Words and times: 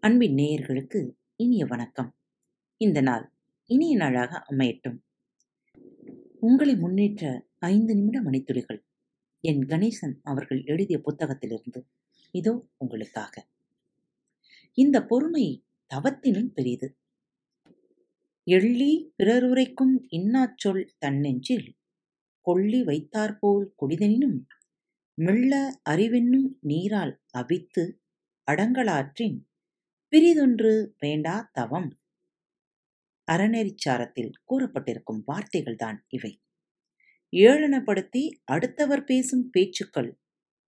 அன்பின் 0.00 0.34
நேயர்களுக்கு 0.34 1.10
இனிய 1.36 1.66
வணக்கம். 1.66 2.16
இந்த 2.76 3.00
நாள் 3.00 3.32
இனிய 3.66 3.96
நாளாக 3.96 4.42
அமையட்டும். 4.50 4.98
உங்களை 6.40 6.76
முன்னேற்ற 6.76 7.48
ஐந்து 7.58 7.94
நிமிட 7.94 8.22
மணித்துளிகள் 8.22 8.84
என் 9.40 9.60
கணேசன் 9.60 10.14
அவர்கள் 10.22 10.64
எழுதிய 10.64 10.98
புத்தகத்திலிருந்து 10.98 11.82
இதோ 12.30 12.68
உங்களுக்காக. 12.76 13.46
இந்த 14.74 15.04
பொறுமை 15.04 15.64
தவத்தினும் 15.94 16.52
பெரிது 16.52 16.96
எள்ளி 18.42 19.12
பிறருரைக்கும் 19.22 19.96
இன்னாச்சொல் 20.10 20.88
தன்னெஞ்சில் 20.98 21.76
கொள்ளி 22.40 22.82
வைத்தாற்போல் 22.82 23.74
குடிதனினும் 23.80 24.38
மெல்ல 25.14 25.80
அறிவென்னும் 25.90 26.48
நீரால் 26.60 27.20
அவித்து 27.30 28.00
அடங்கலாற்றின் 28.48 29.45
பிரிதொன்று 30.12 30.70
வேண்டா 30.98 31.50
தவம். 31.52 31.88
அறநெறிச்சாரத்தில் 33.28 34.32
கூறப்பட்டிருக்கும் 34.46 35.22
வார்த்தைகள்தான் 35.26 35.98
இவை. 36.08 36.32
ஏளனப்படுத்தி 37.32 38.22
அடுத்தவர் 38.44 39.04
பேசும் 39.04 39.50
பேச்சுக்கள் 39.50 40.10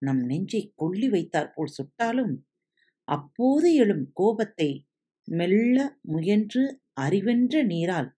நம் 0.02 0.22
நெஞ்சை 0.24 0.74
கொள்ளி 0.76 1.10
வைத்தாற்போல் 1.10 1.74
சுட்டாலும் 1.78 2.34
அப்போது 3.08 3.74
எழும் 3.74 4.12
கோபத்தை 4.14 4.70
மெல்ல 5.28 5.78
முயன்று 6.02 6.64
அறிவென்ற 7.02 7.64
நீரால் 7.66 8.10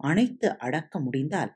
அணைத்து 0.00 0.58
அடக்க 0.58 1.00
முடிந்தால் 1.00 1.52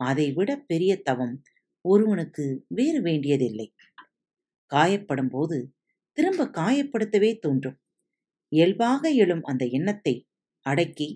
அதைவிட 0.00 0.50
பெரிய 0.66 1.02
தவம் 1.02 1.42
ஒருவனுக்கு 1.84 2.64
வேறு 2.68 3.00
வேண்டியதில்லை. 3.02 3.68
காயப்படும் 4.70 5.30
போது 5.30 5.58
திரும்ப 6.18 6.44
காயப்படுத்தவே 6.52 7.38
தோன்றும். 7.38 7.78
இயல்பாக 8.52 9.10
எழும் 9.14 9.42
அந்த 9.42 9.64
எண்ணத்தை 9.66 10.14
அடக்கி 10.66 11.08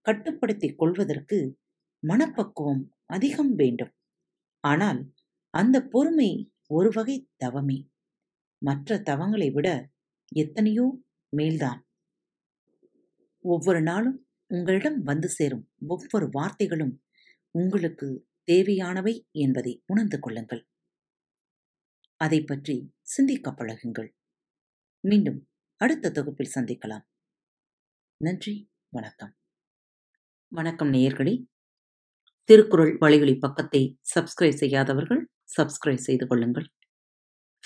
கட்டுப்படுத்திக் 0.00 0.78
கொள்வதற்கு 0.78 1.38
மனப்பக்குவம் 2.02 2.82
அதிகம் 3.04 3.54
வேண்டும். 3.54 3.92
ஆனால் 4.60 5.00
அந்த 5.50 5.76
பொறுமை 5.82 6.30
ஒரு 6.66 6.90
வகை 6.92 7.16
தவமே. 7.36 7.78
மற்ற 8.58 8.98
தவங்களை 8.98 9.48
விட 9.52 9.68
எத்தனையோ 10.32 10.86
மேல்தான். 11.28 11.80
ஒவ்வொரு 13.44 13.82
நாளும் 13.82 14.18
உங்களிடம் 14.50 15.02
வந்து 15.02 15.28
சேரும் 15.28 15.64
ஒவ்வொரு 15.86 16.26
வார்த்தைகளும் 16.26 16.94
உங்களுக்கு 17.50 18.26
தேவையானவை 18.44 19.14
என்பதை 19.30 19.72
உணர்ந்து 19.86 20.18
கொள்ளுங்கள். 20.18 20.62
அதை 22.20 22.40
பற்றி 22.44 22.76
சிந்திக்க 23.02 23.50
பழகுங்கள். 23.50 24.10
மீண்டும் 25.00 25.40
அடுத்த 25.76 26.10
தொகுப்பில் 26.10 26.50
சந்திக்கலாம். 26.54 27.04
நன்றி 28.16 28.70
வணக்கம். 28.88 29.34
வணக்கம் 30.48 30.92
நேயர்களே. 30.92 31.46
திருக்குறள் 32.44 32.96
வழிகளி 33.00 33.38
பக்கத்தை 33.38 33.98
சப்ஸ்கிரைப் 34.14 34.60
செய்யாதவர்கள் 34.62 35.30
சப்ஸ்கிரைப் 35.56 36.04
செய்து 36.06 36.26
கொள்ளுங்கள். 36.26 36.72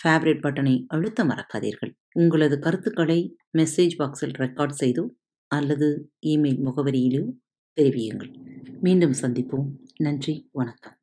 ஃபேவரட் 0.02 0.42
பட்டனை 0.42 0.84
அழுத்த 0.86 1.24
மறக்காதீர்கள். 1.24 1.92
உங்களது 2.12 2.58
கருத்துக்களை 2.58 3.36
மெசேஜ் 3.58 3.96
பாக்ஸில் 3.98 4.38
ரெக்கார்ட் 4.38 4.78
செய்தோ 4.80 5.06
அல்லது 5.46 6.12
இமெயில் 6.26 6.62
முகவரியிலோ 6.64 7.32
தெரிவியுங்கள். 7.80 8.32
மீண்டும் 8.80 9.12
சந்திப்போம். 9.12 9.68
நன்றி 9.96 10.48
வணக்கம். 10.52 10.98